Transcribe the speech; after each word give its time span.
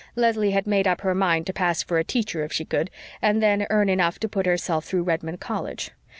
Leslie 0.15 0.49
had 0.49 0.65
made 0.65 0.87
up 0.87 1.01
her 1.01 1.13
mind 1.13 1.45
to 1.45 1.53
pass 1.53 1.83
for 1.83 1.99
a 1.99 2.03
teacher 2.03 2.43
if 2.43 2.51
she 2.51 2.65
could, 2.65 2.89
and 3.21 3.39
then 3.39 3.67
earn 3.69 3.87
enough 3.87 4.17
to 4.17 4.27
put 4.27 4.47
herself 4.47 4.83
through 4.83 5.03
Redmond 5.03 5.39
College. 5.39 5.91